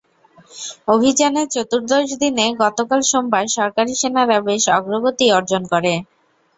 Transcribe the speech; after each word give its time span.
অভিযানের 0.87 1.47
চতুর্দশ 1.55 2.07
দিনে 2.21 2.45
গতকাল 2.63 3.01
সোমবার 3.09 3.45
সরকারি 3.57 3.93
সেনারা 3.95 4.37
বেশ 4.47 4.63
অগ্রগতি 4.77 5.25
অর্জন 5.37 5.61
করে। 5.73 5.93